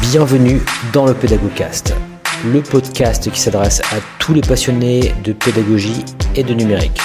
Bienvenue 0.00 0.60
dans 0.92 1.06
le 1.06 1.14
Pédagogcast, 1.14 1.94
le 2.44 2.60
podcast 2.60 3.30
qui 3.30 3.40
s'adresse 3.40 3.80
à 3.92 3.96
tous 4.18 4.34
les 4.34 4.40
passionnés 4.40 5.14
de 5.22 5.32
pédagogie 5.32 6.04
et 6.34 6.42
de 6.42 6.52
numérique. 6.52 7.00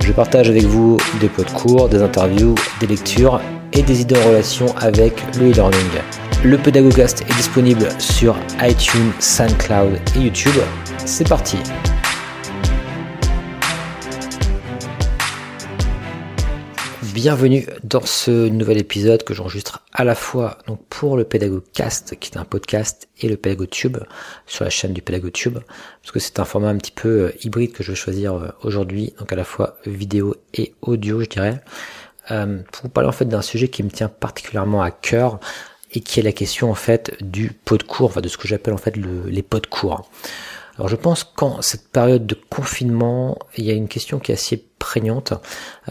Je 0.00 0.12
partage 0.12 0.50
avec 0.50 0.64
vous 0.64 0.98
des 1.20 1.28
pots 1.28 1.44
de 1.44 1.50
cours, 1.50 1.88
des 1.88 2.02
interviews, 2.02 2.54
des 2.80 2.86
lectures 2.86 3.40
et 3.72 3.82
des 3.82 4.02
idées 4.02 4.16
en 4.16 4.28
relation 4.28 4.66
avec 4.76 5.14
le 5.38 5.50
e-learning. 5.50 5.90
Le 6.44 6.58
Pédagogcast 6.58 7.22
est 7.22 7.34
disponible 7.36 7.88
sur 7.98 8.36
iTunes, 8.60 9.12
SoundCloud 9.18 9.98
et 10.16 10.20
YouTube. 10.20 10.60
C'est 11.06 11.28
parti 11.28 11.56
Bienvenue 17.14 17.64
dans 17.84 18.04
ce 18.04 18.48
nouvel 18.48 18.76
épisode 18.76 19.22
que 19.22 19.34
j'enregistre 19.34 19.84
à 19.92 20.02
la 20.02 20.16
fois 20.16 20.58
donc 20.66 20.84
pour 20.88 21.16
le 21.16 21.22
Pédagogcast 21.22 22.18
qui 22.18 22.32
est 22.32 22.36
un 22.36 22.44
podcast 22.44 23.06
et 23.20 23.28
le 23.28 23.36
Pédagogtube 23.36 23.98
sur 24.46 24.64
la 24.64 24.70
chaîne 24.70 24.92
du 24.92 25.00
Pédagogtube 25.00 25.58
parce 26.02 26.10
que 26.10 26.18
c'est 26.18 26.40
un 26.40 26.44
format 26.44 26.70
un 26.70 26.76
petit 26.76 26.90
peu 26.90 27.08
euh, 27.08 27.32
hybride 27.44 27.70
que 27.70 27.84
je 27.84 27.92
vais 27.92 27.96
choisir 27.96 28.34
euh, 28.34 28.48
aujourd'hui 28.64 29.14
donc 29.20 29.32
à 29.32 29.36
la 29.36 29.44
fois 29.44 29.76
vidéo 29.86 30.34
et 30.54 30.74
audio 30.82 31.20
je 31.20 31.28
dirais 31.28 31.62
euh, 32.32 32.58
pour 32.72 32.82
vous 32.82 32.88
parler 32.88 33.08
en 33.08 33.12
fait 33.12 33.26
d'un 33.26 33.42
sujet 33.42 33.68
qui 33.68 33.84
me 33.84 33.90
tient 33.90 34.08
particulièrement 34.08 34.82
à 34.82 34.90
cœur 34.90 35.38
et 35.92 36.00
qui 36.00 36.18
est 36.18 36.24
la 36.24 36.32
question 36.32 36.68
en 36.68 36.74
fait 36.74 37.14
du 37.22 37.52
pot 37.52 37.78
de 37.78 37.84
cours, 37.84 38.08
enfin 38.08 38.22
de 38.22 38.28
ce 38.28 38.36
que 38.36 38.48
j'appelle 38.48 38.74
en 38.74 38.78
fait 38.78 38.96
les 38.96 39.42
pots 39.42 39.60
de 39.60 39.68
cours. 39.68 40.10
Alors 40.76 40.88
je 40.88 40.96
pense 40.96 41.24
qu'en 41.24 41.62
cette 41.62 41.88
période 41.88 42.26
de 42.26 42.36
confinement, 42.50 43.38
il 43.56 43.64
y 43.64 43.70
a 43.70 43.74
une 43.74 43.88
question 43.88 44.18
qui 44.18 44.32
est 44.32 44.34
assez 44.34 44.64
prégnante, 44.78 45.32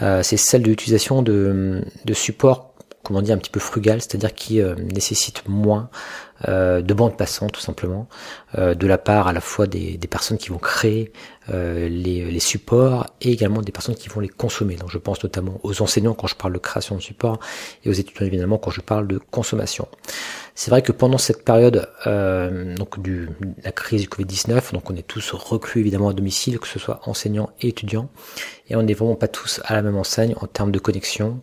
euh, 0.02 0.22
c'est 0.24 0.38
celle 0.38 0.64
de 0.64 0.68
l'utilisation 0.68 1.22
de, 1.22 1.84
de 2.06 2.14
supports 2.14 2.73
comment 3.04 3.22
dire, 3.22 3.36
un 3.36 3.38
petit 3.38 3.52
peu 3.52 3.60
frugal, 3.60 4.02
c'est-à-dire 4.02 4.34
qui 4.34 4.62
euh, 4.62 4.76
nécessite 4.76 5.48
moins 5.48 5.90
euh, 6.48 6.82
de 6.82 6.94
bande 6.94 7.18
passante 7.18 7.52
tout 7.52 7.62
simplement, 7.62 8.08
euh, 8.58 8.76
de 8.76 8.88
la 8.88 8.98
part 8.98 9.28
à 9.28 9.34
la 9.34 9.42
fois 9.42 9.68
des, 9.68 10.00
personnes 10.10 10.38
qui 10.38 10.50
vont 10.50 10.58
créer 10.58 11.12
les, 11.50 11.90
les, 11.90 12.40
supports 12.40 13.08
et 13.20 13.32
également 13.32 13.62
des 13.62 13.74
personnes 13.74 13.96
qui 13.96 14.08
vont 14.08 14.22
les 14.22 14.30
consommer. 14.30 14.76
Donc 14.76 14.90
je 14.90 14.98
pense 14.98 15.22
notamment 15.24 15.60
aux 15.64 15.82
enseignants 15.82 16.14
quand 16.14 16.28
je 16.28 16.36
parle 16.36 16.54
de 16.54 16.60
création 16.60 16.96
de 16.96 17.02
supports 17.02 17.40
et 17.84 17.90
aux 17.90 17.94
étudiants 17.94 18.26
évidemment 18.26 18.58
quand 18.58 18.72
je 18.72 18.80
parle 18.80 19.08
de 19.08 19.18
consommation. 19.18 19.88
C'est 20.56 20.70
vrai 20.70 20.82
que 20.82 20.94
pendant 20.94 21.18
cette 21.18 21.44
période 21.44 21.90
donc 22.78 23.02
du 23.02 23.30
la 23.64 23.72
crise 23.72 24.04
du 24.04 24.08
Covid-19, 24.08 24.72
donc 24.74 24.90
on 24.90 24.96
est 24.96 25.06
tous 25.06 25.32
reclus 25.32 25.82
évidemment 25.82 26.10
à 26.10 26.14
domicile, 26.14 26.60
que 26.60 26.68
ce 26.68 26.80
soit 26.80 27.02
enseignants 27.06 27.50
et 27.60 27.70
étudiants, 27.70 28.10
et 28.70 28.76
on 28.78 28.84
n'est 28.84 28.94
vraiment 28.94 29.16
pas 29.16 29.28
tous 29.28 29.60
à 29.66 29.74
la 29.74 29.82
même 29.82 29.98
enseigne 29.98 30.36
en 30.40 30.48
termes 30.48 30.72
de 30.72 30.80
connexion. 30.80 31.42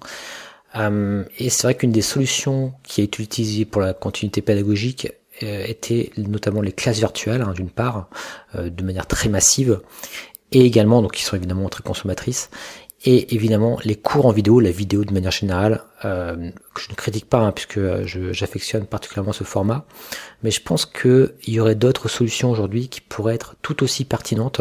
Euh, 0.77 1.25
et 1.39 1.51
c'est 1.51 1.65
vrai 1.65 1.75
qu'une 1.75 1.93
des 1.93 2.03
solutions 2.03 2.73
qui 2.83 3.03
est 3.03 3.19
utilisée 3.19 3.65
pour 3.65 3.81
la 3.81 3.93
continuité 3.93 4.41
pédagogique 4.43 5.13
euh, 5.43 5.65
était 5.67 6.11
notamment 6.17 6.61
les 6.61 6.73
classes 6.73 6.99
virtuelles, 6.99 7.43
hein, 7.43 7.53
d'une 7.53 7.71
part, 7.71 8.09
euh, 8.55 8.71
de 8.71 8.83
manière 8.85 9.07
très 9.07 9.29
massive, 9.29 9.81
et 10.53 10.65
également, 10.65 11.03
donc 11.03 11.13
qui 11.13 11.23
sont 11.23 11.37
évidemment 11.37 11.69
très 11.69 11.83
consommatrices, 11.83 12.51
et 13.05 13.35
évidemment 13.35 13.79
les 13.83 13.97
cours 13.97 14.27
en 14.27 14.33
vidéo, 14.33 14.61
la 14.61 14.71
vidéo 14.71 15.05
de 15.05 15.13
manière 15.13 15.31
générale, 15.31 15.83
euh, 16.05 16.51
que 16.75 16.83
je 16.83 16.91
ne 16.91 16.95
critique 16.95 17.29
pas 17.29 17.39
hein, 17.39 17.53
puisque 17.53 17.81
j'affectionne 18.05 18.85
particulièrement 18.85 19.33
ce 19.33 19.45
format, 19.45 19.87
mais 20.43 20.51
je 20.51 20.61
pense 20.61 20.85
qu'il 20.85 21.33
y 21.47 21.61
aurait 21.61 21.75
d'autres 21.75 22.09
solutions 22.09 22.51
aujourd'hui 22.51 22.89
qui 22.89 23.01
pourraient 23.01 23.35
être 23.35 23.57
tout 23.63 23.83
aussi 23.83 24.05
pertinentes, 24.05 24.61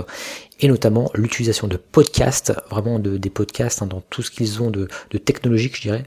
et 0.62 0.67
notamment 0.67 1.12
l'utilisation 1.16 1.67
de 1.67 1.78
podcasts, 1.78 2.54
vraiment 2.70 3.00
de, 3.00 3.17
des 3.17 3.30
podcasts 3.30 3.82
hein, 3.82 3.88
dans 3.88 4.02
tout 4.10 4.22
ce 4.22 4.32
qu'ils 4.32 4.62
ont 4.62 4.72
de, 4.72 4.88
de, 5.12 5.17
technologique, 5.17 5.76
je 5.76 5.82
dirais, 5.82 6.06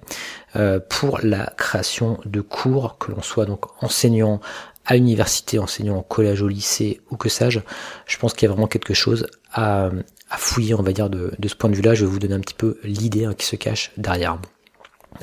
euh, 0.57 0.81
pour 0.81 1.21
la 1.23 1.53
création 1.57 2.19
de 2.25 2.41
cours, 2.41 2.97
que 2.99 3.13
l'on 3.13 3.23
soit 3.23 3.47
donc 3.47 3.65
enseignant 3.83 4.41
à 4.85 4.95
l'université, 4.95 5.59
enseignant 5.59 5.97
en 5.97 6.03
collège, 6.03 6.43
au 6.43 6.49
lycée 6.49 7.01
ou 7.11 7.17
que 7.17 7.29
sais-je, 7.29 7.61
je 8.07 8.19
pense 8.19 8.35
qu'il 8.35 8.49
y 8.49 8.51
a 8.51 8.53
vraiment 8.53 8.67
quelque 8.67 8.95
chose 8.95 9.27
à, 9.53 9.91
à 10.31 10.37
fouiller, 10.37 10.75
on 10.75 10.83
va 10.83 10.93
dire, 10.93 11.11
de, 11.11 11.33
de 11.39 11.49
ce 11.49 11.55
point 11.55 11.71
de 11.71 11.77
vue-là. 11.77 11.95
Je 11.95 12.05
vais 12.05 12.11
vous 12.11 12.19
donner 12.19 12.35
un 12.35 12.41
petit 12.41 12.55
peu 12.55 12.79
l'idée 12.83 13.25
hein, 13.25 13.35
qui 13.35 13.47
se 13.47 13.57
cache 13.57 13.93
derrière. 13.97 14.39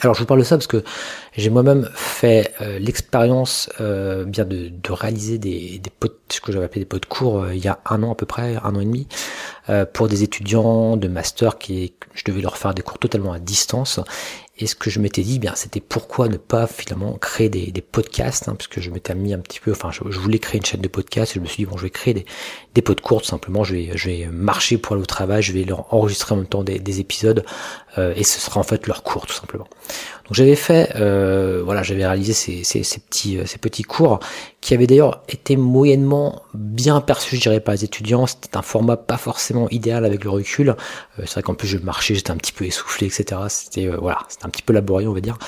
Alors 0.01 0.13
je 0.13 0.19
vous 0.19 0.25
parle 0.25 0.39
de 0.39 0.45
ça 0.45 0.55
parce 0.55 0.67
que 0.67 0.83
j'ai 1.35 1.49
moi-même 1.49 1.89
fait 1.93 2.53
euh, 2.61 2.79
l'expérience 2.79 3.69
euh, 3.81 4.23
bien 4.23 4.45
de, 4.45 4.69
de, 4.69 4.91
réaliser 4.91 5.37
des, 5.39 5.79
des 5.79 5.89
potes, 5.89 6.19
ce 6.29 6.39
que 6.41 6.51
j'avais 6.51 6.65
appelé 6.65 6.81
des 6.81 6.85
potes 6.85 7.07
cours 7.07 7.41
euh, 7.41 7.55
il 7.55 7.63
y 7.63 7.67
a 7.67 7.79
un 7.85 8.03
an 8.03 8.11
à 8.11 8.15
peu 8.15 8.25
près, 8.25 8.55
un 8.57 8.75
an 8.75 8.79
et 8.79 8.85
demi, 8.85 9.07
pour 9.93 10.07
des 10.07 10.23
étudiants 10.23 10.97
de 10.97 11.07
master 11.07 11.59
qui 11.59 11.93
je 12.15 12.23
devais 12.25 12.41
leur 12.41 12.57
faire 12.57 12.73
des 12.73 12.81
cours 12.81 12.97
totalement 12.97 13.33
à 13.33 13.39
distance 13.39 13.99
et 14.59 14.67
ce 14.67 14.75
que 14.75 14.89
je 14.89 14.99
m'étais 14.99 15.21
dit, 15.21 15.39
bien, 15.39 15.53
c'était 15.55 15.79
pourquoi 15.79 16.27
ne 16.27 16.35
pas 16.35 16.67
finalement 16.67 17.13
créer 17.13 17.47
des, 17.47 17.81
podcasts, 17.81 18.49
hein, 18.49 18.55
puisque 18.55 18.81
je 18.81 18.91
m'étais 18.91 19.15
mis 19.15 19.33
un 19.33 19.39
petit 19.39 19.61
peu, 19.61 19.71
enfin, 19.71 19.89
je, 19.91 20.19
voulais 20.19 20.37
créer 20.37 20.59
une 20.59 20.65
chaîne 20.65 20.81
de 20.81 20.87
podcasts, 20.89 21.31
et 21.31 21.35
je 21.35 21.39
me 21.39 21.45
suis 21.45 21.63
dit, 21.63 21.65
bon, 21.65 21.77
je 21.77 21.83
vais 21.83 21.89
créer 21.89 22.13
des, 22.13 22.25
des 22.75 22.81
pods 22.81 22.95
courts, 22.95 23.23
simplement, 23.23 23.63
je 23.63 23.75
vais, 23.75 23.91
je 23.95 24.09
vais 24.09 24.25
marcher 24.27 24.77
pour 24.77 24.93
aller 24.93 25.01
au 25.01 25.05
travail, 25.05 25.41
je 25.41 25.53
vais 25.53 25.63
leur 25.63 25.93
enregistrer 25.93 26.35
en 26.35 26.39
même 26.39 26.47
temps 26.47 26.63
des, 26.63 26.77
des 26.79 26.99
épisodes, 26.99 27.45
euh, 27.97 28.13
et 28.17 28.25
ce 28.25 28.39
sera 28.39 28.59
en 28.59 28.63
fait 28.63 28.85
leur 28.85 29.01
cours, 29.03 29.25
tout 29.25 29.33
simplement. 29.33 29.67
Donc 30.29 30.35
j'avais 30.35 30.55
fait, 30.55 30.91
euh, 30.95 31.63
voilà, 31.65 31.81
j'avais 31.81 32.05
réalisé 32.05 32.33
ces, 32.33 32.63
ces, 32.63 32.83
ces, 32.83 32.99
petits, 32.99 33.39
euh, 33.39 33.47
ces 33.47 33.57
petits 33.57 33.81
cours, 33.81 34.19
qui 34.61 34.75
avaient 34.75 34.85
d'ailleurs 34.85 35.23
été 35.27 35.55
moyennement 35.55 36.43
bien 36.53 37.01
perçus, 37.01 37.37
je 37.37 37.41
dirais, 37.41 37.59
par 37.59 37.73
les 37.73 37.83
étudiants. 37.83 38.27
C'était 38.27 38.55
un 38.55 38.61
format 38.61 38.95
pas 38.95 39.17
forcément 39.17 39.67
idéal 39.69 40.05
avec 40.05 40.23
le 40.23 40.29
recul. 40.29 40.69
Euh, 40.69 40.75
c'est 41.21 41.33
vrai 41.33 41.41
qu'en 41.41 41.55
plus 41.55 41.67
je 41.67 41.79
marchais, 41.79 42.13
j'étais 42.13 42.29
un 42.29 42.37
petit 42.37 42.51
peu 42.51 42.65
essoufflé, 42.65 43.07
etc. 43.07 43.41
C'était, 43.49 43.87
euh, 43.87 43.97
voilà, 43.99 44.19
c'était 44.29 44.45
un 44.45 44.49
petit 44.49 44.61
peu 44.61 44.71
laborieux, 44.71 45.09
on 45.09 45.13
va 45.13 45.21
dire. 45.21 45.39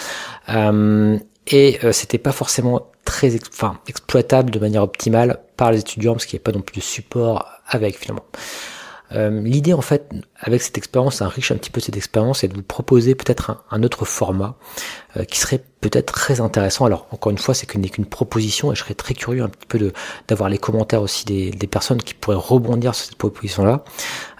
Euh, 0.50 1.20
et 1.48 1.80
c'était 1.92 2.20
pas 2.20 2.32
forcément 2.32 2.92
très 3.04 3.36
enfin, 3.52 3.80
exploitable 3.88 4.52
de 4.52 4.60
manière 4.60 4.84
optimale 4.84 5.40
par 5.58 5.72
les 5.72 5.80
étudiants 5.80 6.14
parce 6.14 6.26
qu'il 6.26 6.38
n'y 6.38 6.42
avait 6.42 6.52
pas 6.52 6.58
non 6.58 6.62
plus 6.64 6.80
de 6.80 6.84
support 6.84 7.46
avec 7.68 7.98
finalement. 7.98 8.24
Euh, 9.14 9.42
l'idée 9.42 9.74
en 9.74 9.82
fait 9.82 10.10
avec 10.40 10.62
cette 10.62 10.78
expérience, 10.78 11.22
enriche 11.22 11.52
un 11.52 11.56
petit 11.56 11.70
peu 11.70 11.82
cette 11.82 11.98
expérience, 11.98 12.44
et 12.44 12.48
de 12.48 12.56
vous 12.56 12.64
proposer 12.64 13.16
peut-être 13.16 13.64
un, 13.70 13.84
autre 13.84 14.06
format 14.06 14.56
euh, 15.18 15.24
qui 15.24 15.40
serait 15.40 15.64
peut-être 15.82 16.14
très 16.14 16.42
intéressant. 16.42 16.86
Alors 16.86 17.08
encore 17.12 17.32
une 17.32 17.38
fois, 17.38 17.54
c'est 17.54 17.66
qu'une 17.66 18.06
proposition 18.06 18.72
et 18.72 18.76
je 18.76 18.82
serais 18.82 18.94
très 18.94 19.14
curieux 19.14 19.44
un 19.44 19.50
petit 19.50 19.68
peu 19.68 19.92
d'avoir 20.28 20.50
les 20.50 20.58
commentaires 20.58 21.02
aussi 21.02 21.26
des, 21.26 21.52
personnes 21.68 22.02
qui 22.02 22.14
pourraient 22.14 22.36
rebondir 22.36 22.96
sur 22.96 23.06
cette 23.06 23.18
proposition-là, 23.18 23.84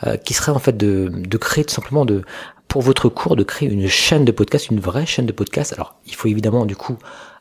euh, 0.06 0.18
qui 0.18 0.34
serait 0.34 0.52
en 0.52 0.60
fait 0.60 0.76
de, 0.76 1.10
de 1.12 1.38
créer 1.38 1.64
tout 1.64 1.74
simplement 1.74 2.06
de 2.06 2.24
pour 2.68 2.82
votre 2.82 3.10
cours 3.10 3.36
de 3.36 3.44
créer 3.44 3.70
une 3.70 3.88
chaîne 3.88 4.24
de 4.24 4.32
podcast, 4.32 4.70
une 4.70 4.80
vraie 4.80 5.06
chaîne 5.06 5.26
de 5.26 5.34
podcast. 5.34 5.74
Alors 5.74 5.96
il 6.06 6.16
faut 6.16 6.30
évidemment 6.30 6.66
du 6.66 6.76
coup 6.76 6.98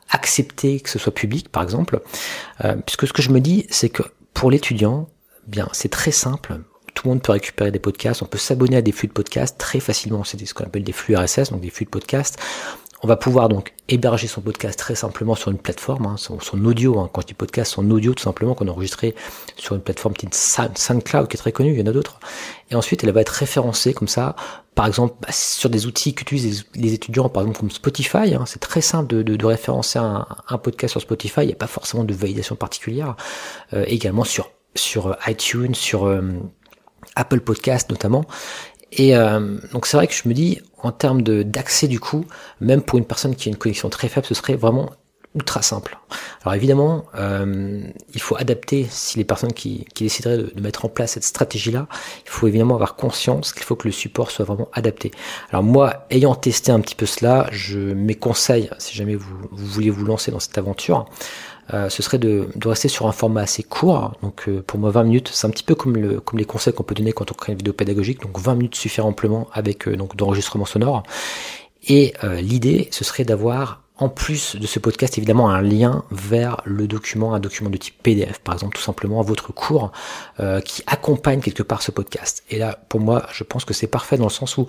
accepter 0.09 0.81
que 0.81 0.89
ce 0.89 0.99
soit 0.99 1.13
public 1.13 1.49
par 1.49 1.63
exemple, 1.63 2.01
puisque 2.85 3.07
ce 3.07 3.13
que 3.13 3.21
je 3.21 3.29
me 3.29 3.39
dis 3.39 3.65
c'est 3.69 3.89
que 3.89 4.03
pour 4.33 4.51
l'étudiant, 4.51 5.07
bien 5.47 5.69
c'est 5.71 5.89
très 5.89 6.11
simple 6.11 6.59
tout 7.01 7.07
le 7.07 7.15
monde 7.15 7.23
peut 7.23 7.31
récupérer 7.31 7.71
des 7.71 7.79
podcasts, 7.79 8.21
on 8.21 8.27
peut 8.27 8.37
s'abonner 8.37 8.77
à 8.77 8.83
des 8.83 8.91
flux 8.91 9.07
de 9.07 9.13
podcasts 9.13 9.57
très 9.57 9.79
facilement, 9.79 10.23
c'est 10.23 10.45
ce 10.45 10.53
qu'on 10.53 10.65
appelle 10.65 10.83
des 10.83 10.91
flux 10.91 11.15
RSS, 11.15 11.49
donc 11.49 11.59
des 11.59 11.71
flux 11.71 11.85
de 11.85 11.89
podcasts. 11.89 12.37
On 13.01 13.07
va 13.07 13.15
pouvoir 13.15 13.49
donc 13.49 13.73
héberger 13.89 14.27
son 14.27 14.41
podcast 14.41 14.77
très 14.77 14.93
simplement 14.93 15.33
sur 15.33 15.49
une 15.49 15.57
plateforme, 15.57 16.05
hein, 16.05 16.15
son, 16.17 16.37
audio, 16.63 16.99
hein, 16.99 17.09
quand 17.11 17.21
je 17.21 17.27
dis 17.27 17.33
podcast, 17.33 17.71
son 17.71 17.89
audio 17.89 18.13
tout 18.13 18.21
simplement 18.21 18.53
qu'on 18.53 18.67
a 18.67 18.71
enregistré 18.71 19.15
sur 19.57 19.73
une 19.73 19.81
plateforme 19.81 20.13
type 20.13 20.31
SoundCloud 20.31 21.27
qui 21.27 21.37
est 21.37 21.39
très 21.39 21.51
connue, 21.51 21.71
il 21.71 21.79
y 21.79 21.81
en 21.81 21.87
a 21.87 21.91
d'autres. 21.91 22.19
Et 22.69 22.75
ensuite, 22.75 23.03
elle 23.03 23.09
va 23.09 23.21
être 23.21 23.29
référencée 23.29 23.95
comme 23.95 24.07
ça, 24.07 24.35
par 24.75 24.85
exemple, 24.85 25.15
bah, 25.21 25.29
sur 25.31 25.71
des 25.71 25.87
outils 25.87 26.13
qu'utilisent 26.13 26.67
les, 26.75 26.93
étudiants, 26.93 27.29
par 27.29 27.41
exemple 27.41 27.61
comme 27.61 27.71
Spotify. 27.71 28.35
Hein, 28.35 28.43
c'est 28.45 28.59
très 28.59 28.81
simple 28.81 29.07
de, 29.15 29.23
de, 29.23 29.35
de 29.35 29.45
référencer 29.47 29.97
un, 29.97 30.27
un, 30.47 30.57
podcast 30.59 30.91
sur 30.91 31.01
Spotify, 31.01 31.41
il 31.41 31.47
n'y 31.47 31.53
a 31.53 31.55
pas 31.55 31.65
forcément 31.65 32.03
de 32.03 32.13
validation 32.13 32.55
particulière. 32.55 33.15
Euh, 33.73 33.83
également 33.87 34.23
sur, 34.23 34.51
sur 34.75 35.17
iTunes, 35.25 35.73
sur... 35.73 36.05
Euh, 36.05 36.21
Apple 37.15 37.41
Podcast 37.41 37.89
notamment. 37.89 38.25
Et 38.91 39.15
euh, 39.15 39.57
donc 39.71 39.85
c'est 39.85 39.97
vrai 39.97 40.07
que 40.07 40.13
je 40.13 40.27
me 40.27 40.33
dis, 40.33 40.59
en 40.79 40.91
termes 40.91 41.21
d'accès 41.21 41.87
du 41.87 41.99
coup, 41.99 42.25
même 42.59 42.81
pour 42.81 42.99
une 42.99 43.05
personne 43.05 43.35
qui 43.35 43.49
a 43.49 43.51
une 43.51 43.57
connexion 43.57 43.89
très 43.89 44.09
faible, 44.09 44.25
ce 44.25 44.33
serait 44.33 44.55
vraiment 44.55 44.89
ultra 45.33 45.61
simple. 45.61 45.97
Alors 46.43 46.55
évidemment, 46.55 47.05
euh, 47.15 47.83
il 48.13 48.21
faut 48.21 48.35
adapter 48.35 48.85
si 48.89 49.17
les 49.17 49.23
personnes 49.23 49.53
qui, 49.53 49.85
qui 49.93 50.03
décideraient 50.03 50.37
de, 50.37 50.61
mettre 50.61 50.83
en 50.83 50.89
place 50.89 51.11
cette 51.11 51.23
stratégie-là, 51.23 51.87
il 52.25 52.29
faut 52.29 52.47
évidemment 52.47 52.75
avoir 52.75 52.97
conscience 52.97 53.53
qu'il 53.53 53.63
faut 53.63 53.77
que 53.77 53.87
le 53.87 53.93
support 53.93 54.29
soit 54.29 54.43
vraiment 54.43 54.67
adapté. 54.73 55.11
Alors 55.51 55.63
moi, 55.63 56.05
ayant 56.09 56.35
testé 56.35 56.73
un 56.73 56.81
petit 56.81 56.95
peu 56.95 57.05
cela, 57.05 57.47
je 57.51 57.79
mes 57.79 58.15
conseils, 58.15 58.69
si 58.77 58.93
jamais 58.93 59.15
vous, 59.15 59.33
vous 59.51 59.65
voulez 59.65 59.89
vous 59.89 60.03
lancer 60.03 60.31
dans 60.31 60.41
cette 60.41 60.57
aventure, 60.57 61.05
euh, 61.73 61.89
ce 61.89 62.03
serait 62.03 62.17
de, 62.17 62.49
de, 62.55 62.67
rester 62.67 62.87
sur 62.87 63.07
un 63.07 63.11
format 63.11 63.41
assez 63.41 63.63
court. 63.63 64.13
Donc 64.21 64.47
euh, 64.47 64.61
pour 64.65 64.79
moi 64.79 64.91
20 64.91 65.03
minutes, 65.03 65.29
c'est 65.33 65.47
un 65.47 65.49
petit 65.49 65.63
peu 65.63 65.75
comme, 65.75 65.95
le, 65.95 66.19
comme 66.19 66.39
les 66.39 66.45
conseils 66.45 66.73
qu'on 66.73 66.83
peut 66.83 66.95
donner 66.95 67.13
quand 67.13 67.31
on 67.31 67.33
crée 67.33 67.53
une 67.53 67.57
vidéo 67.57 67.73
pédagogique. 67.73 68.21
Donc 68.21 68.39
20 68.39 68.55
minutes 68.55 68.75
suffit 68.75 69.01
amplement 69.01 69.47
avec 69.53 69.87
euh, 69.87 69.95
donc 69.95 70.15
d'enregistrement 70.15 70.65
sonore. 70.65 71.03
Et 71.87 72.13
l'idée, 72.41 72.89
ce 72.91 73.03
serait 73.03 73.23
d'avoir 73.23 73.81
en 73.97 74.07
plus 74.07 74.55
de 74.55 74.67
ce 74.67 74.77
podcast, 74.77 75.17
évidemment, 75.17 75.49
un 75.49 75.63
lien 75.63 76.03
vers 76.11 76.61
le 76.63 76.85
document, 76.85 77.33
un 77.33 77.39
document 77.39 77.71
de 77.71 77.77
type 77.77 77.95
PDF, 78.03 78.37
par 78.37 78.53
exemple, 78.53 78.77
tout 78.77 78.83
simplement 78.83 79.19
votre 79.23 79.51
cours 79.51 79.91
qui 80.63 80.83
accompagne 80.85 81.39
quelque 81.39 81.63
part 81.63 81.81
ce 81.81 81.89
podcast. 81.89 82.43
Et 82.51 82.59
là, 82.59 82.77
pour 82.87 82.99
moi, 82.99 83.25
je 83.33 83.43
pense 83.43 83.65
que 83.65 83.73
c'est 83.73 83.87
parfait 83.87 84.17
dans 84.17 84.25
le 84.25 84.29
sens 84.29 84.57
où 84.57 84.67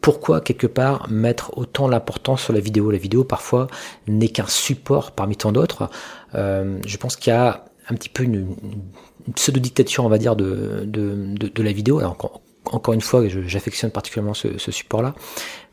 pourquoi 0.00 0.40
quelque 0.40 0.66
part 0.66 1.08
mettre 1.10 1.56
autant 1.58 1.88
l'importance 1.88 2.42
sur 2.42 2.52
la 2.52 2.60
vidéo? 2.60 2.90
La 2.90 2.98
vidéo 2.98 3.24
parfois 3.24 3.66
n'est 4.06 4.28
qu'un 4.28 4.46
support 4.46 5.12
parmi 5.12 5.36
tant 5.36 5.52
d'autres. 5.52 5.90
Euh, 6.34 6.78
je 6.86 6.96
pense 6.96 7.16
qu'il 7.16 7.32
y 7.32 7.36
a 7.36 7.64
un 7.88 7.94
petit 7.94 8.08
peu 8.08 8.22
une, 8.22 8.54
pseudo-dictature, 9.34 10.04
on 10.04 10.08
va 10.08 10.18
dire, 10.18 10.36
de, 10.36 10.84
de, 10.86 11.26
de, 11.36 11.62
la 11.62 11.72
vidéo. 11.72 12.00
Encore 12.72 12.94
une 12.94 13.00
fois, 13.00 13.22
j'affectionne 13.28 13.90
particulièrement 13.90 14.34
ce, 14.34 14.58
ce 14.58 14.70
support-là, 14.70 15.14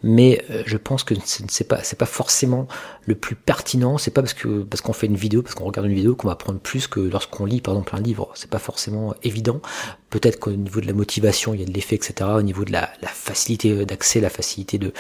mais 0.04 0.44
euh, 0.50 0.64
je 0.66 0.78
pense 0.78 1.04
que 1.04 1.16
c'est 1.26 1.68
pas 1.68 1.84
c'est 1.84 1.98
pas 1.98 2.06
forcément 2.06 2.68
le 3.06 3.16
plus 3.16 3.36
pertinent. 3.36 3.98
C'est 3.98 4.12
pas 4.12 4.22
parce 4.22 4.34
que 4.34 4.64
parce 4.64 4.82
qu'on 4.82 4.94
fait 4.94 5.08
une 5.08 5.16
vidéo, 5.16 5.42
parce 5.42 5.56
qu'on 5.56 5.66
regarde 5.66 5.88
une 5.88 5.96
vidéo 5.96 6.16
qu'on 6.16 6.28
va 6.28 6.34
apprendre 6.34 6.60
plus 6.60 6.88
que 6.88 7.00
lorsqu'on 7.00 7.46
lit 7.46 7.62
par 7.62 7.74
exemple 7.74 7.96
un 7.96 8.02
livre. 8.02 8.30
C'est 8.36 8.50
pas 8.50 8.60
forcément 8.60 9.16
évident. 9.24 9.62
Peut-être 10.10 10.40
qu'au 10.40 10.52
niveau 10.52 10.82
de 10.82 10.88
la 10.88 10.94
motivation, 10.94 11.54
il 11.54 11.60
y 11.60 11.64
a 11.64 11.66
de 11.66 11.74
l'effet, 11.74 11.96
etc. 11.96 12.30
Au 12.36 12.42
niveau 12.42 12.64
de 12.64 12.72
la, 12.72 12.90
la 13.02 13.10
facilité 13.10 13.86
d'accès, 13.86 14.20
la 14.20 14.30
facilité 14.30 14.78
de 14.78 14.94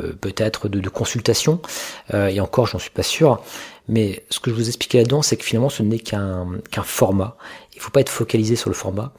euh, 0.00 0.12
peut-être 0.12 0.68
de, 0.68 0.80
de, 0.80 0.88
consultation. 0.88 1.60
Euh, 2.14 2.28
et 2.28 2.40
encore, 2.40 2.66
j'en 2.66 2.78
suis 2.78 2.90
pas 2.90 3.02
sûr. 3.02 3.42
Mais 3.88 4.24
ce 4.30 4.38
que 4.38 4.50
je 4.50 4.54
vous 4.54 4.68
expliquais 4.68 4.98
là-dedans, 4.98 5.22
c'est 5.22 5.36
que 5.36 5.44
finalement, 5.44 5.68
ce 5.68 5.82
n'est 5.82 5.98
qu'un 5.98 6.46
qu'un 6.70 6.84
format. 6.84 7.36
Il 7.74 7.80
faut 7.80 7.90
pas 7.90 8.00
être 8.00 8.10
focalisé 8.10 8.54
sur 8.54 8.70
le 8.70 8.76
format. 8.76 9.12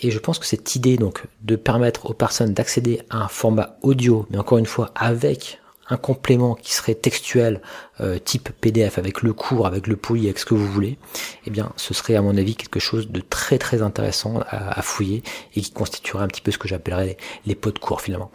Et 0.00 0.10
je 0.10 0.18
pense 0.18 0.38
que 0.38 0.46
cette 0.46 0.76
idée 0.76 0.96
donc 0.96 1.24
de 1.42 1.56
permettre 1.56 2.10
aux 2.10 2.14
personnes 2.14 2.52
d'accéder 2.52 3.00
à 3.10 3.18
un 3.18 3.28
format 3.28 3.78
audio, 3.82 4.26
mais 4.30 4.38
encore 4.38 4.58
une 4.58 4.66
fois 4.66 4.90
avec 4.94 5.58
un 5.88 5.96
complément 5.96 6.54
qui 6.54 6.74
serait 6.74 6.94
textuel 6.94 7.60
euh, 8.00 8.18
type 8.18 8.50
PDF 8.60 8.98
avec 8.98 9.22
le 9.22 9.32
cours, 9.32 9.66
avec 9.66 9.86
le 9.86 9.96
poulie, 9.96 10.26
avec 10.26 10.38
ce 10.38 10.44
que 10.44 10.54
vous 10.54 10.66
voulez, 10.66 10.98
eh 11.46 11.50
bien 11.50 11.72
ce 11.76 11.94
serait 11.94 12.16
à 12.16 12.22
mon 12.22 12.36
avis 12.36 12.56
quelque 12.56 12.80
chose 12.80 13.08
de 13.08 13.20
très 13.20 13.58
très 13.58 13.82
intéressant 13.82 14.40
à, 14.50 14.82
fouiller 14.82 15.22
et 15.54 15.60
qui 15.60 15.70
constituerait 15.70 16.24
un 16.24 16.28
petit 16.28 16.40
peu 16.40 16.50
ce 16.50 16.58
que 16.58 16.68
j'appellerais 16.68 17.16
les, 17.46 17.54
pots 17.54 17.70
de 17.70 17.78
cours 17.78 18.00
finalement. 18.00 18.30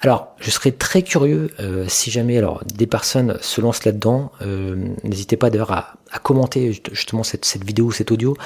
Alors, 0.00 0.36
je 0.38 0.52
serais 0.52 0.70
très 0.70 1.02
curieux 1.02 1.50
euh, 1.58 1.86
si 1.88 2.12
jamais 2.12 2.38
alors 2.38 2.62
des 2.64 2.86
personnes 2.86 3.36
se 3.40 3.60
lancent 3.60 3.84
là-dedans. 3.84 4.30
Euh, 4.42 4.76
n'hésitez 5.02 5.36
pas 5.36 5.50
d'ailleurs 5.50 5.72
à, 5.72 5.94
commenter 6.22 6.72
justement 6.92 7.24
cette, 7.24 7.44
cette 7.44 7.64
vidéo 7.64 7.86
ou 7.86 7.92
cet 7.92 8.12
audio 8.12 8.36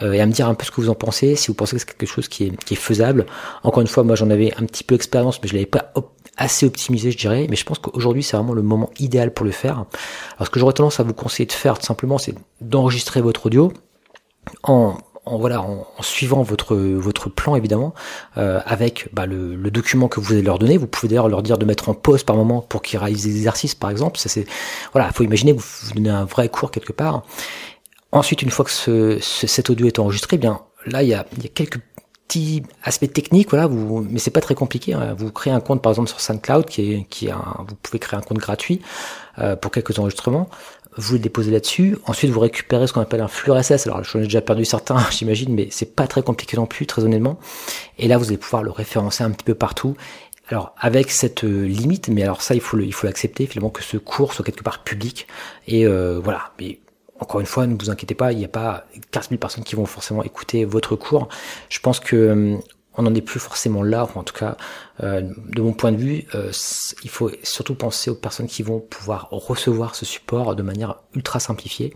et 0.00 0.20
à 0.20 0.26
me 0.26 0.32
dire 0.32 0.48
un 0.48 0.54
peu 0.54 0.64
ce 0.64 0.70
que 0.70 0.80
vous 0.80 0.90
en 0.90 0.94
pensez, 0.94 1.36
si 1.36 1.48
vous 1.48 1.54
pensez 1.54 1.76
que 1.76 1.80
c'est 1.80 1.96
quelque 1.96 2.08
chose 2.08 2.28
qui 2.28 2.44
est, 2.44 2.64
qui 2.64 2.74
est 2.74 2.76
faisable. 2.76 3.26
Encore 3.62 3.80
une 3.80 3.86
fois, 3.86 4.04
moi 4.04 4.14
j'en 4.14 4.30
avais 4.30 4.52
un 4.56 4.66
petit 4.66 4.84
peu 4.84 4.94
d'expérience, 4.94 5.40
mais 5.42 5.48
je 5.48 5.54
l'avais 5.54 5.66
pas 5.66 5.92
assez 6.36 6.66
optimisé, 6.66 7.10
je 7.10 7.18
dirais. 7.18 7.46
Mais 7.48 7.56
je 7.56 7.64
pense 7.64 7.78
qu'aujourd'hui 7.78 8.22
c'est 8.22 8.36
vraiment 8.36 8.52
le 8.52 8.62
moment 8.62 8.90
idéal 8.98 9.32
pour 9.32 9.46
le 9.46 9.52
faire. 9.52 9.84
Alors 10.36 10.46
ce 10.46 10.50
que 10.50 10.60
j'aurais 10.60 10.74
tendance 10.74 11.00
à 11.00 11.02
vous 11.02 11.14
conseiller 11.14 11.46
de 11.46 11.52
faire, 11.52 11.78
tout 11.78 11.86
simplement, 11.86 12.18
c'est 12.18 12.34
d'enregistrer 12.60 13.20
votre 13.20 13.46
audio 13.46 13.72
en 14.62 14.96
en, 15.26 15.38
voilà, 15.38 15.60
en, 15.60 15.84
suivant 16.02 16.42
votre 16.42 16.76
votre 16.76 17.28
plan 17.28 17.56
évidemment, 17.56 17.94
euh, 18.38 18.60
avec 18.64 19.08
bah, 19.12 19.26
le, 19.26 19.56
le, 19.56 19.70
document 19.72 20.06
que 20.06 20.20
vous 20.20 20.32
allez 20.32 20.42
leur 20.42 20.60
donner. 20.60 20.76
Vous 20.76 20.86
pouvez 20.86 21.08
d'ailleurs 21.08 21.28
leur 21.28 21.42
dire 21.42 21.58
de 21.58 21.64
mettre 21.64 21.88
en 21.88 21.94
pause 21.94 22.22
par 22.22 22.36
moment 22.36 22.60
pour 22.60 22.80
qu'ils 22.80 23.00
réalisent 23.00 23.24
des 23.24 23.36
exercices, 23.36 23.74
par 23.74 23.90
exemple. 23.90 24.18
Ça 24.18 24.28
c'est 24.28 24.46
voilà, 24.92 25.10
faut 25.12 25.24
imaginer 25.24 25.52
que 25.54 25.60
vous, 25.60 25.66
vous 25.82 25.94
donnez 25.94 26.10
un 26.10 26.24
vrai 26.24 26.48
cours 26.48 26.70
quelque 26.70 26.92
part. 26.92 27.24
Ensuite, 28.16 28.40
une 28.40 28.50
fois 28.50 28.64
que 28.64 28.70
ce, 28.70 29.18
cet 29.20 29.68
audio 29.68 29.86
est 29.86 29.98
enregistré, 29.98 30.36
eh 30.36 30.38
bien 30.38 30.62
là, 30.86 31.02
il 31.02 31.08
y 31.10 31.12
a, 31.12 31.26
il 31.36 31.42
y 31.42 31.46
a 31.46 31.50
quelques 31.50 31.80
petits 32.26 32.62
aspects 32.82 33.12
techniques, 33.12 33.50
voilà, 33.50 33.66
vous, 33.66 34.06
mais 34.08 34.18
c'est 34.18 34.30
pas 34.30 34.40
très 34.40 34.54
compliqué. 34.54 34.94
Hein. 34.94 35.14
Vous 35.18 35.30
créez 35.30 35.52
un 35.52 35.60
compte, 35.60 35.82
par 35.82 35.92
exemple, 35.92 36.08
sur 36.08 36.18
SoundCloud, 36.18 36.64
qui 36.64 36.92
est, 36.92 37.06
qui 37.10 37.26
est 37.26 37.32
un, 37.32 37.66
vous 37.68 37.74
pouvez 37.74 37.98
créer 37.98 38.18
un 38.18 38.22
compte 38.22 38.38
gratuit 38.38 38.80
euh, 39.38 39.54
pour 39.54 39.70
quelques 39.70 39.98
enregistrements. 39.98 40.48
Vous 40.96 41.12
le 41.12 41.18
déposez 41.18 41.50
là-dessus. 41.50 41.98
Ensuite, 42.06 42.30
vous 42.30 42.40
récupérez 42.40 42.86
ce 42.86 42.94
qu'on 42.94 43.02
appelle 43.02 43.20
un 43.20 43.28
flux 43.28 43.52
RSS. 43.52 43.86
Alors, 43.86 44.02
j'en 44.02 44.20
ai 44.20 44.22
déjà 44.22 44.40
perdu 44.40 44.64
certains, 44.64 44.96
j'imagine, 45.10 45.54
mais 45.54 45.68
c'est 45.70 45.94
pas 45.94 46.06
très 46.06 46.22
compliqué 46.22 46.56
non 46.56 46.64
plus, 46.64 46.86
très 46.86 47.04
honnêtement. 47.04 47.38
Et 47.98 48.08
là, 48.08 48.16
vous 48.16 48.28
allez 48.28 48.38
pouvoir 48.38 48.62
le 48.62 48.70
référencer 48.70 49.24
un 49.24 49.30
petit 49.30 49.44
peu 49.44 49.54
partout. 49.54 49.94
Alors 50.48 50.76
avec 50.78 51.10
cette 51.10 51.42
euh, 51.42 51.66
limite, 51.66 52.06
mais 52.06 52.22
alors 52.22 52.40
ça 52.40 52.54
il 52.54 52.60
faut 52.60 52.78
il 52.78 52.94
faut 52.94 53.08
l'accepter 53.08 53.46
finalement 53.46 53.70
que 53.70 53.82
ce 53.82 53.96
cours 53.96 54.32
soit 54.32 54.44
quelque 54.44 54.62
part 54.62 54.84
public 54.84 55.26
et 55.66 55.84
euh, 55.84 56.20
voilà. 56.22 56.52
Mais 56.60 56.78
encore 57.20 57.40
une 57.40 57.46
fois, 57.46 57.66
ne 57.66 57.74
vous 57.74 57.90
inquiétez 57.90 58.14
pas, 58.14 58.32
il 58.32 58.38
n'y 58.38 58.44
a 58.44 58.48
pas 58.48 58.84
15 59.10 59.30
000 59.30 59.38
personnes 59.38 59.64
qui 59.64 59.74
vont 59.74 59.86
forcément 59.86 60.22
écouter 60.22 60.64
votre 60.64 60.96
cours. 60.96 61.28
Je 61.68 61.78
pense 61.80 62.00
que 62.00 62.16
euh, 62.16 62.56
on 62.96 63.02
n'en 63.02 63.14
est 63.14 63.22
plus 63.22 63.40
forcément 63.40 63.82
là, 63.82 64.08
en 64.14 64.22
tout 64.22 64.34
cas, 64.34 64.56
euh, 65.02 65.22
de 65.48 65.62
mon 65.62 65.72
point 65.72 65.92
de 65.92 65.96
vue, 65.96 66.24
euh, 66.34 66.50
il 67.02 67.10
faut 67.10 67.30
surtout 67.42 67.74
penser 67.74 68.10
aux 68.10 68.14
personnes 68.14 68.46
qui 68.46 68.62
vont 68.62 68.80
pouvoir 68.80 69.28
recevoir 69.30 69.94
ce 69.94 70.06
support 70.06 70.56
de 70.56 70.62
manière 70.62 70.96
ultra 71.14 71.40
simplifiée. 71.40 71.94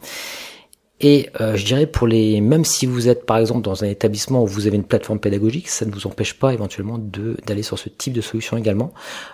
Et 1.00 1.30
euh, 1.40 1.56
je 1.56 1.64
dirais 1.64 1.86
pour 1.86 2.06
les, 2.06 2.40
même 2.40 2.64
si 2.64 2.84
vous 2.84 3.08
êtes 3.08 3.24
par 3.24 3.38
exemple 3.38 3.62
dans 3.62 3.84
un 3.84 3.88
établissement 3.88 4.42
où 4.42 4.46
vous 4.46 4.66
avez 4.66 4.76
une 4.76 4.84
plateforme 4.84 5.18
pédagogique, 5.18 5.68
ça 5.68 5.86
ne 5.86 5.90
vous 5.90 6.06
empêche 6.06 6.34
pas 6.34 6.52
éventuellement 6.52 6.98
de 6.98 7.38
d'aller 7.46 7.62
sur 7.62 7.78
ce 7.78 7.88
type 7.88 8.12
de 8.12 8.20
solution 8.20 8.58
également. 8.58 8.92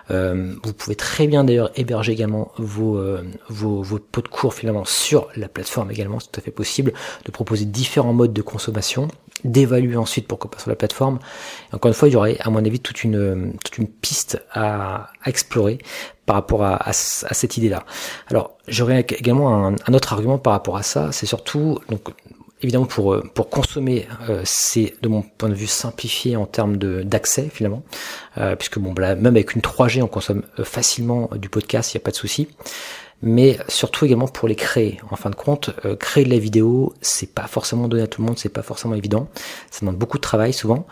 Euh, 0.09 0.53
vous 0.63 0.73
pouvez 0.73 0.95
très 0.95 1.27
bien 1.27 1.43
d'ailleurs 1.43 1.71
héberger 1.75 2.13
également 2.13 2.51
vos, 2.57 2.97
euh, 2.97 3.21
vos 3.49 3.81
vos 3.81 3.99
pots 3.99 4.21
de 4.21 4.29
cours 4.29 4.53
finalement 4.53 4.85
sur 4.85 5.27
la 5.35 5.49
plateforme 5.49 5.91
également, 5.91 6.19
c'est 6.19 6.31
tout 6.31 6.39
à 6.39 6.43
fait 6.43 6.51
possible 6.51 6.93
de 7.25 7.31
proposer 7.31 7.65
différents 7.65 8.13
modes 8.13 8.33
de 8.33 8.41
consommation 8.41 9.09
d'évaluer 9.43 9.97
ensuite 9.97 10.27
pourquoi 10.27 10.49
pas 10.49 10.57
sur 10.57 10.69
la 10.69 10.75
plateforme. 10.75 11.19
encore 11.71 11.89
une 11.89 11.93
fois, 11.93 12.07
il 12.07 12.13
y 12.13 12.17
aurait 12.17 12.37
à 12.39 12.49
mon 12.49 12.57
avis 12.65 12.79
toute 12.79 13.03
une 13.03 13.53
toute 13.63 13.77
une 13.77 13.87
piste 13.87 14.41
à, 14.51 15.09
à 15.21 15.29
explorer 15.29 15.79
par 16.27 16.35
rapport 16.35 16.63
à, 16.63 16.87
à, 16.87 16.93
cette 16.93 17.57
idée-là. 17.57 17.83
Alors 18.27 18.51
j'aurais 18.67 18.99
également 18.99 19.65
un, 19.65 19.75
un, 19.87 19.93
autre 19.95 20.13
argument 20.13 20.37
par 20.37 20.53
rapport 20.53 20.77
à 20.77 20.83
ça, 20.83 21.11
c'est 21.11 21.25
surtout 21.25 21.79
donc 21.89 22.09
évidemment 22.61 22.85
pour 22.85 23.13
euh, 23.13 23.23
pour 23.33 23.49
consommer, 23.49 24.07
euh, 24.29 24.41
c'est 24.43 24.93
de 25.01 25.07
mon 25.07 25.23
point 25.23 25.49
de 25.49 25.55
vue 25.55 25.67
simplifié 25.67 26.35
en 26.35 26.45
termes 26.45 26.75
d'accès 26.77 27.49
finalement, 27.51 27.81
euh, 28.37 28.55
puisque 28.55 28.77
bon 28.77 28.93
là, 28.93 29.15
même 29.15 29.35
avec 29.35 29.55
une 29.55 29.61
3G 29.61 30.03
on 30.03 30.07
consomme 30.07 30.43
euh, 30.59 30.63
facilement 30.63 31.29
du 31.35 31.49
podcast, 31.49 31.93
il 31.93 31.97
n'y 31.97 32.01
a 32.01 32.05
pas 32.05 32.11
de 32.11 32.17
souci 32.17 32.49
mais 33.21 33.57
surtout 33.67 34.05
également 34.05 34.27
pour 34.27 34.47
les 34.47 34.55
créer. 34.55 34.99
En 35.09 35.15
fin 35.15 35.29
de 35.29 35.35
compte, 35.35 35.71
euh, 35.85 35.95
créer 35.95 36.23
de 36.23 36.29
la 36.29 36.37
vidéo, 36.37 36.93
c'est 37.01 37.33
pas 37.33 37.47
forcément 37.47 37.87
donné 37.87 38.03
à 38.03 38.07
tout 38.07 38.21
le 38.21 38.27
monde, 38.27 38.37
c'est 38.37 38.49
pas 38.49 38.61
forcément 38.61 38.95
évident. 38.95 39.27
Ça 39.71 39.81
demande 39.81 39.97
beaucoup 39.97 40.17
de 40.17 40.21
travail 40.21 40.53
souvent. 40.53 40.85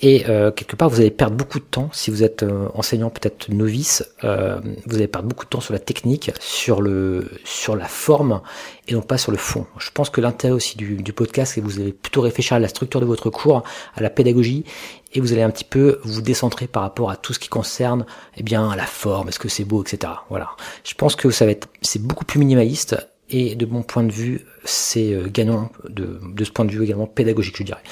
Et 0.00 0.24
euh, 0.28 0.50
quelque 0.50 0.74
part, 0.74 0.88
vous 0.90 1.00
allez 1.00 1.10
perdre 1.10 1.36
beaucoup 1.36 1.60
de 1.60 1.64
temps 1.64 1.88
si 1.92 2.10
vous 2.10 2.24
êtes 2.24 2.42
euh, 2.42 2.68
enseignant 2.74 3.10
peut-être 3.10 3.48
novice. 3.50 4.04
Euh, 4.24 4.60
vous 4.86 4.96
allez 4.96 5.06
perdre 5.06 5.28
beaucoup 5.28 5.44
de 5.44 5.50
temps 5.50 5.60
sur 5.60 5.72
la 5.72 5.78
technique, 5.78 6.32
sur 6.40 6.82
le 6.82 7.30
sur 7.44 7.76
la 7.76 7.86
forme 7.86 8.42
et 8.88 8.94
non 8.94 9.02
pas 9.02 9.18
sur 9.18 9.30
le 9.30 9.38
fond. 9.38 9.66
Je 9.78 9.90
pense 9.90 10.10
que 10.10 10.20
l'intérêt 10.20 10.52
aussi 10.52 10.76
du, 10.76 11.12
podcast, 11.12 11.54
c'est 11.54 11.60
que 11.60 11.66
vous 11.66 11.80
allez 11.80 11.92
plutôt 11.92 12.22
réfléchir 12.22 12.56
à 12.56 12.58
la 12.58 12.66
structure 12.66 13.00
de 13.00 13.06
votre 13.06 13.30
cours, 13.30 13.62
à 13.94 14.02
la 14.02 14.10
pédagogie, 14.10 14.64
et 15.12 15.20
vous 15.20 15.32
allez 15.32 15.42
un 15.42 15.50
petit 15.50 15.64
peu 15.64 16.00
vous 16.02 16.22
décentrer 16.22 16.66
par 16.66 16.82
rapport 16.82 17.10
à 17.10 17.16
tout 17.16 17.32
ce 17.32 17.38
qui 17.38 17.48
concerne 17.48 18.04
eh 18.36 18.42
bien 18.42 18.74
la 18.74 18.86
forme, 18.86 19.28
est-ce 19.28 19.38
que 19.38 19.48
c'est 19.48 19.64
beau, 19.64 19.82
etc. 19.82 20.12
Voilà. 20.28 20.50
Je 20.82 20.94
pense 20.94 21.14
que 21.14 21.30
ça 21.30 21.44
va 21.44 21.52
être 21.52 21.68
c'est 21.82 22.02
beaucoup 22.02 22.24
plus 22.24 22.40
minimaliste 22.40 22.96
et 23.30 23.54
de 23.54 23.64
mon 23.64 23.82
point 23.82 24.02
de 24.02 24.12
vue, 24.12 24.44
c'est 24.64 25.16
gagnant 25.32 25.70
de, 25.88 26.20
de 26.34 26.44
ce 26.44 26.50
point 26.50 26.64
de 26.64 26.72
vue 26.72 26.82
également 26.82 27.06
pédagogique, 27.06 27.56
je 27.58 27.62
dirais. 27.62 27.82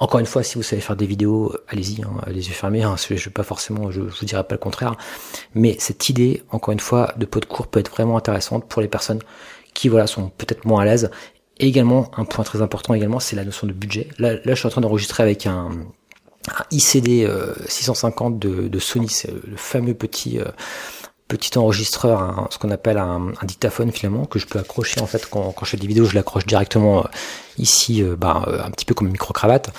Encore 0.00 0.18
une 0.18 0.26
fois, 0.26 0.42
si 0.42 0.54
vous 0.54 0.62
savez 0.62 0.80
faire 0.80 0.96
des 0.96 1.06
vidéos, 1.06 1.54
allez-y, 1.68 2.02
hein, 2.02 2.10
les 2.26 2.48
yeux 2.48 2.54
fermés. 2.54 2.82
Hein, 2.82 2.96
je, 2.96 3.28
pas 3.28 3.42
forcément, 3.42 3.90
je, 3.90 4.00
vous 4.00 4.24
dirais 4.24 4.44
pas 4.44 4.54
le 4.54 4.58
contraire. 4.58 4.96
Mais 5.54 5.76
cette 5.78 6.08
idée, 6.08 6.42
encore 6.50 6.72
une 6.72 6.80
fois, 6.80 7.12
de 7.18 7.26
pot 7.26 7.38
de 7.38 7.44
cours 7.44 7.66
peut 7.66 7.80
être 7.80 7.90
vraiment 7.90 8.16
intéressante 8.16 8.66
pour 8.66 8.80
les 8.80 8.88
personnes 8.88 9.20
qui, 9.74 9.88
voilà, 9.88 10.06
sont 10.06 10.30
peut-être 10.30 10.64
moins 10.64 10.80
à 10.80 10.84
l'aise. 10.86 11.10
Et 11.58 11.66
également, 11.66 12.10
un 12.16 12.24
point 12.24 12.44
très 12.44 12.62
important 12.62 12.94
également, 12.94 13.20
c'est 13.20 13.36
la 13.36 13.44
notion 13.44 13.66
de 13.66 13.74
budget. 13.74 14.08
Là, 14.18 14.34
là, 14.34 14.40
je 14.46 14.54
suis 14.54 14.66
en 14.66 14.70
train 14.70 14.80
d'enregistrer 14.80 15.22
avec 15.22 15.46
un, 15.46 15.70
ICD 16.70 17.28
650 17.66 18.38
de, 18.38 18.68
de 18.68 18.78
Sony, 18.78 19.08
c'est 19.08 19.30
le 19.30 19.56
fameux 19.56 19.94
petit 19.94 20.38
euh, 20.38 20.46
petit 21.30 21.56
enregistreur, 21.56 22.48
ce 22.50 22.58
qu'on 22.58 22.70
appelle 22.72 22.98
un, 22.98 23.32
dictaphone 23.44 23.92
finalement, 23.92 24.24
que 24.24 24.38
je 24.38 24.46
peux 24.46 24.58
accrocher 24.58 25.00
en 25.00 25.06
fait 25.06 25.26
quand, 25.30 25.52
quand 25.52 25.64
je 25.64 25.70
fais 25.70 25.76
des 25.76 25.86
vidéos, 25.86 26.04
je 26.04 26.16
l'accroche 26.16 26.44
directement 26.44 27.04
euh, 27.04 27.08
ici, 27.56 28.02
euh, 28.02 28.16
bah, 28.16 28.44
euh, 28.48 28.60
un 28.62 28.70
petit 28.70 28.84
peu 28.84 28.94
comme 28.94 29.06
une 29.06 29.12
micro-cravate. 29.12 29.70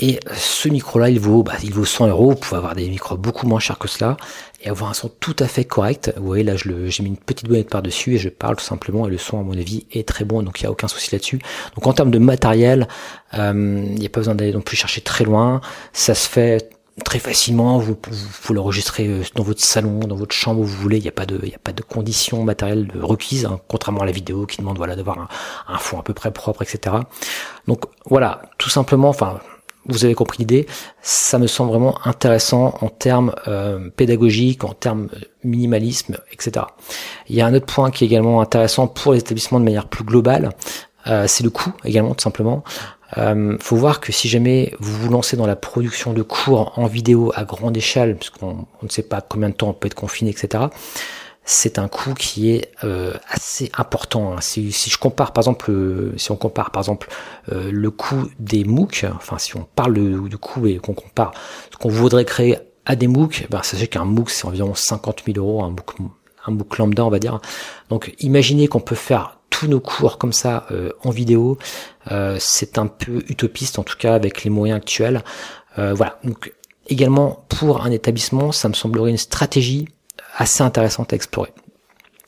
Et 0.00 0.18
ce 0.34 0.68
micro-là, 0.68 1.10
il 1.10 1.20
vaut, 1.20 1.44
bah, 1.44 1.52
il 1.62 1.72
vaut 1.72 1.84
100 1.84 2.08
euros. 2.08 2.30
Vous 2.30 2.36
pouvez 2.36 2.56
avoir 2.56 2.74
des 2.74 2.88
micros 2.88 3.16
beaucoup 3.16 3.46
moins 3.46 3.60
chers 3.60 3.78
que 3.78 3.86
cela 3.86 4.16
et 4.60 4.68
avoir 4.68 4.90
un 4.90 4.94
son 4.94 5.08
tout 5.08 5.36
à 5.38 5.46
fait 5.46 5.64
correct. 5.64 6.12
Vous 6.16 6.26
voyez, 6.26 6.42
là, 6.42 6.56
j'ai 6.56 7.02
mis 7.04 7.10
une 7.10 7.16
petite 7.16 7.46
bonnette 7.46 7.70
par-dessus 7.70 8.16
et 8.16 8.18
je 8.18 8.28
parle 8.28 8.56
tout 8.56 8.64
simplement. 8.64 9.06
Et 9.06 9.10
le 9.10 9.18
son, 9.18 9.38
à 9.38 9.44
mon 9.44 9.52
avis, 9.52 9.86
est 9.92 10.08
très 10.08 10.24
bon. 10.24 10.42
Donc, 10.42 10.60
il 10.60 10.64
n'y 10.64 10.66
a 10.66 10.72
aucun 10.72 10.88
souci 10.88 11.12
là-dessus. 11.12 11.38
Donc, 11.76 11.86
en 11.86 11.92
termes 11.92 12.10
de 12.10 12.18
matériel, 12.18 12.88
il 13.32 13.38
n'y 13.94 14.06
a 14.06 14.08
pas 14.08 14.18
besoin 14.18 14.34
d'aller 14.34 14.52
non 14.52 14.60
plus 14.60 14.76
chercher 14.76 15.02
très 15.02 15.22
loin. 15.22 15.60
Ça 15.92 16.16
se 16.16 16.28
fait 16.28 16.68
très 17.04 17.18
facilement. 17.18 17.78
Vous, 17.78 17.96
vous, 18.10 18.54
l'enregistrer 18.54 19.06
euh, 19.06 19.22
dans 19.34 19.42
votre 19.42 19.62
salon, 19.62 20.00
dans 20.00 20.16
votre 20.16 20.34
chambre 20.34 20.60
où 20.60 20.64
vous 20.64 20.76
voulez. 20.76 20.98
Il 20.98 21.02
n'y 21.02 21.08
a 21.08 21.12
pas 21.12 21.26
de, 21.26 21.44
y 21.46 21.54
a 21.54 21.58
pas 21.62 21.72
de 21.72 21.82
conditions 21.82 22.44
matérielles 22.44 22.90
requises, 23.00 23.46
hein, 23.46 23.60
contrairement 23.68 24.02
à 24.02 24.06
la 24.06 24.12
vidéo 24.12 24.46
qui 24.46 24.58
demande 24.58 24.76
voilà 24.76 24.96
d'avoir 24.96 25.18
un, 25.18 25.28
un, 25.68 25.78
fond 25.78 25.98
à 25.98 26.02
peu 26.02 26.14
près 26.14 26.30
propre, 26.30 26.62
etc. 26.62 26.96
Donc 27.66 27.84
voilà, 28.06 28.42
tout 28.58 28.70
simplement. 28.70 29.08
Enfin, 29.08 29.40
vous 29.86 30.04
avez 30.04 30.14
compris 30.14 30.38
l'idée. 30.38 30.66
Ça 31.02 31.38
me 31.38 31.46
semble 31.46 31.70
vraiment 31.70 31.98
intéressant 32.06 32.74
en 32.80 32.88
termes 32.88 33.34
euh, 33.48 33.90
pédagogiques, 33.90 34.64
en 34.64 34.74
termes 34.74 35.08
minimalisme, 35.42 36.18
etc. 36.32 36.66
Il 37.28 37.34
y 37.34 37.40
a 37.40 37.46
un 37.46 37.54
autre 37.54 37.66
point 37.66 37.90
qui 37.90 38.04
est 38.04 38.06
également 38.06 38.40
intéressant 38.40 38.86
pour 38.86 39.12
les 39.12 39.18
établissements 39.18 39.58
de 39.58 39.64
manière 39.64 39.88
plus 39.88 40.04
globale. 40.04 40.50
Euh, 41.08 41.26
c'est 41.26 41.42
le 41.42 41.50
coût 41.50 41.72
également 41.84 42.14
tout 42.14 42.22
simplement. 42.22 42.62
Euh, 43.18 43.56
faut 43.60 43.76
voir 43.76 44.00
que 44.00 44.12
si 44.12 44.28
jamais 44.28 44.72
vous 44.80 44.92
vous 44.92 45.10
lancez 45.10 45.36
dans 45.36 45.46
la 45.46 45.56
production 45.56 46.12
de 46.12 46.22
cours 46.22 46.72
en 46.78 46.86
vidéo 46.86 47.32
à 47.34 47.44
grande 47.44 47.76
échelle, 47.76 48.16
puisqu'on 48.16 48.66
on 48.80 48.84
ne 48.84 48.90
sait 48.90 49.02
pas 49.02 49.20
combien 49.20 49.50
de 49.50 49.54
temps 49.54 49.68
on 49.70 49.74
peut 49.74 49.86
être 49.86 49.94
confiné, 49.94 50.30
etc., 50.30 50.64
c'est 51.44 51.78
un 51.78 51.88
coût 51.88 52.14
qui 52.14 52.50
est 52.50 52.70
euh, 52.84 53.14
assez 53.28 53.70
important. 53.76 54.32
Hein. 54.32 54.40
Si, 54.40 54.70
je 54.70 54.98
compare 54.98 55.32
par 55.32 55.42
exemple, 55.42 55.70
euh, 55.70 56.12
si 56.16 56.30
on 56.30 56.36
compare 56.36 56.70
par 56.70 56.82
exemple 56.82 57.08
euh, 57.50 57.70
le 57.72 57.90
coût 57.90 58.28
des 58.38 58.64
MOOC, 58.64 59.06
enfin 59.16 59.38
si 59.38 59.56
on 59.56 59.66
parle 59.74 59.94
de 59.94 60.36
coût 60.36 60.66
et 60.66 60.78
qu'on 60.78 60.94
compare 60.94 61.32
ce 61.70 61.76
qu'on 61.76 61.88
voudrait 61.88 62.24
créer 62.24 62.58
à 62.84 62.96
des 62.96 63.08
MOOC, 63.08 63.46
ben, 63.50 63.62
sachez 63.62 63.88
qu'un 63.88 64.04
MOOC 64.04 64.30
c'est 64.30 64.46
environ 64.46 64.74
50 64.74 65.22
000 65.26 65.38
euros, 65.38 65.64
un 65.64 65.74
un 66.46 66.50
MOOC 66.52 66.78
lambda 66.78 67.04
on 67.04 67.10
va 67.10 67.18
dire. 67.18 67.40
Donc 67.88 68.14
imaginez 68.20 68.68
qu'on 68.68 68.80
peut 68.80 68.94
faire 68.94 69.38
nos 69.68 69.80
cours 69.80 70.18
comme 70.18 70.32
ça 70.32 70.66
en 71.04 71.10
vidéo, 71.10 71.58
c'est 72.38 72.78
un 72.78 72.86
peu 72.86 73.22
utopiste 73.28 73.78
en 73.78 73.82
tout 73.82 73.96
cas 73.98 74.14
avec 74.14 74.44
les 74.44 74.50
moyens 74.50 74.78
actuels. 74.78 75.22
voilà. 75.76 76.18
Donc 76.24 76.52
également 76.88 77.44
pour 77.48 77.82
un 77.82 77.90
établissement, 77.90 78.52
ça 78.52 78.68
me 78.68 78.74
semblerait 78.74 79.10
une 79.10 79.16
stratégie 79.16 79.88
assez 80.36 80.62
intéressante 80.62 81.12
à 81.12 81.16
explorer. 81.16 81.52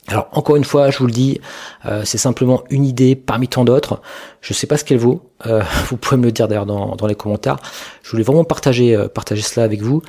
Alors 0.07 0.29
encore 0.33 0.57
une 0.57 0.65
fois, 0.65 0.91
je 0.91 0.99
vous 0.99 1.07
le 1.07 1.13
dis, 1.13 1.41
euh, 1.87 2.03
c'est 2.05 2.19
simplement 2.19 2.63
une 2.69 2.85
idée 2.85 3.17
parmi 3.17 3.49
tant 3.49 3.65
d'autres. 3.65 4.03
Je 4.43 4.53
ne 4.53 4.55
sais 4.55 4.67
pas 4.67 4.77
ce 4.77 4.85
qu'elle 4.85 4.99
vaut. 4.99 5.31
Euh, 5.47 5.63
vous 5.89 5.97
pouvez 5.97 6.19
me 6.19 6.25
le 6.25 6.33
dire 6.33 6.47
d'ailleurs 6.47 6.67
dans, 6.67 6.95
dans, 6.95 7.07
les 7.07 7.15
commentaires. 7.15 7.57
Je 8.03 8.11
voulais 8.11 8.23
vraiment 8.23 8.45
partager, 8.45 8.95
euh, 8.95 9.09
partager 9.09 9.43
cela 9.43 9.65
avec 9.65 9.81
vous. 9.81 10.03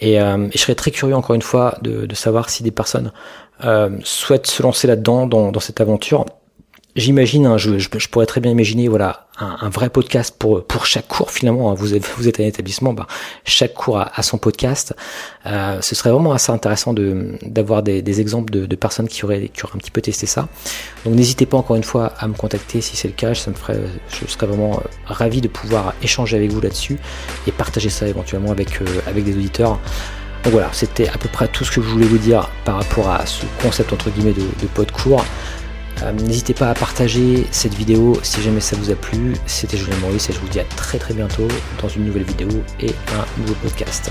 Et, 0.00 0.14
et, 0.14 0.50
je 0.52 0.58
serais 0.58 0.74
très 0.74 0.90
curieux 0.90 1.14
encore 1.14 1.36
une 1.36 1.42
fois 1.42 1.78
de, 1.82 2.06
de 2.06 2.14
savoir 2.16 2.50
si 2.50 2.64
des 2.64 2.72
personnes 2.72 3.12
souhaitent 4.02 4.48
se 4.48 4.60
lancer 4.60 4.88
là-dedans, 4.88 5.28
dans, 5.28 5.52
dans 5.52 5.60
cette 5.60 5.80
aventure 5.80 6.26
j'imagine, 6.96 7.46
hein, 7.46 7.56
je, 7.56 7.78
je, 7.78 8.08
pourrais 8.08 8.26
très 8.26 8.40
bien 8.40 8.50
imaginer, 8.50 8.88
voilà, 8.88 9.26
un, 9.38 9.56
un, 9.62 9.68
vrai 9.70 9.88
podcast 9.88 10.34
pour 10.38 10.64
pour 10.64 10.86
chaque 10.86 11.08
cours 11.08 11.30
finalement. 11.30 11.70
Hein, 11.70 11.74
vous 11.74 11.94
êtes 11.94 12.06
vous 12.16 12.28
êtes 12.28 12.40
un 12.40 12.44
établissement, 12.44 12.92
bah, 12.92 13.06
chaque 13.44 13.74
cours 13.74 13.98
a, 13.98 14.22
son 14.22 14.38
podcast. 14.38 14.94
Euh, 15.46 15.80
ce 15.80 15.94
serait 15.94 16.10
vraiment 16.10 16.32
assez 16.32 16.52
intéressant 16.52 16.92
de 16.92 17.38
d'avoir 17.42 17.82
des, 17.82 18.02
des, 18.02 18.20
exemples 18.20 18.52
de, 18.52 18.66
de, 18.66 18.76
personnes 18.76 19.08
qui 19.08 19.24
auraient 19.24 19.48
qui 19.48 19.64
auraient 19.64 19.76
un 19.76 19.78
petit 19.78 19.90
peu 19.90 20.00
testé 20.00 20.26
ça. 20.26 20.48
Donc 21.04 21.14
n'hésitez 21.14 21.46
pas 21.46 21.56
encore 21.56 21.76
une 21.76 21.84
fois 21.84 22.12
à 22.18 22.28
me 22.28 22.34
contacter 22.34 22.80
si 22.80 22.96
c'est 22.96 23.08
le 23.08 23.14
cas. 23.14 23.34
Ça 23.34 23.50
me 23.50 23.56
ferait, 23.56 23.80
je 24.08 24.30
serais 24.30 24.46
vraiment 24.46 24.78
euh, 24.78 24.88
ravi 25.06 25.40
de 25.40 25.48
pouvoir 25.48 25.94
échanger 26.02 26.36
avec 26.36 26.50
vous 26.50 26.60
là-dessus 26.60 26.98
et 27.46 27.52
partager 27.52 27.88
ça 27.88 28.06
éventuellement 28.06 28.50
avec 28.50 28.80
euh, 28.82 28.86
avec 29.06 29.24
des 29.24 29.32
auditeurs. 29.34 29.78
Donc 30.44 30.54
voilà, 30.54 30.70
c'était 30.72 31.08
à 31.08 31.18
peu 31.18 31.28
près 31.28 31.46
tout 31.46 31.64
ce 31.64 31.70
que 31.70 31.80
je 31.80 31.86
voulais 31.86 32.06
vous 32.06 32.18
dire 32.18 32.50
par 32.64 32.76
rapport 32.76 33.08
à 33.08 33.24
ce 33.26 33.46
concept 33.62 33.92
entre 33.92 34.10
guillemets 34.10 34.32
de, 34.32 34.42
de 34.42 34.90
court. 34.90 35.24
Euh, 36.02 36.12
n'hésitez 36.12 36.54
pas 36.54 36.70
à 36.70 36.74
partager 36.74 37.46
cette 37.50 37.74
vidéo 37.74 38.18
si 38.22 38.42
jamais 38.42 38.60
ça 38.60 38.76
vous 38.76 38.90
a 38.90 38.94
plu. 38.94 39.34
C'était 39.46 39.76
Julien 39.76 39.96
Maurice 39.98 40.30
et 40.30 40.32
je 40.32 40.38
vous 40.40 40.48
dis 40.48 40.60
à 40.60 40.64
très 40.64 40.98
très 40.98 41.14
bientôt 41.14 41.48
dans 41.80 41.88
une 41.88 42.04
nouvelle 42.04 42.24
vidéo 42.24 42.48
et 42.80 42.90
un 42.90 43.40
nouveau 43.40 43.54
podcast. 43.54 44.10